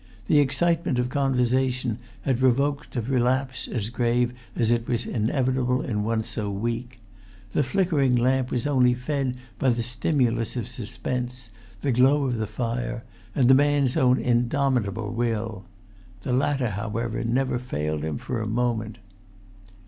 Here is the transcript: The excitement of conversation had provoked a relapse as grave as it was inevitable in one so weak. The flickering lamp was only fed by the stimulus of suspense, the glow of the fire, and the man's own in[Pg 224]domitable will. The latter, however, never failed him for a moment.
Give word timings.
The 0.25 0.39
excitement 0.39 0.97
of 0.97 1.09
conversation 1.09 1.99
had 2.23 2.39
provoked 2.39 2.95
a 2.95 3.03
relapse 3.03 3.67
as 3.67 3.91
grave 3.91 4.33
as 4.55 4.71
it 4.71 4.87
was 4.87 5.05
inevitable 5.05 5.83
in 5.83 6.03
one 6.03 6.23
so 6.23 6.49
weak. 6.49 6.99
The 7.51 7.61
flickering 7.63 8.15
lamp 8.15 8.49
was 8.49 8.65
only 8.65 8.95
fed 8.95 9.37
by 9.59 9.69
the 9.69 9.83
stimulus 9.83 10.55
of 10.57 10.67
suspense, 10.67 11.51
the 11.81 11.91
glow 11.91 12.23
of 12.23 12.37
the 12.37 12.47
fire, 12.47 13.03
and 13.35 13.47
the 13.47 13.53
man's 13.53 13.95
own 13.95 14.15
in[Pg 14.17 14.47
224]domitable 14.47 15.13
will. 15.13 15.65
The 16.21 16.33
latter, 16.33 16.71
however, 16.71 17.23
never 17.23 17.59
failed 17.59 18.03
him 18.03 18.17
for 18.17 18.41
a 18.41 18.47
moment. 18.47 18.97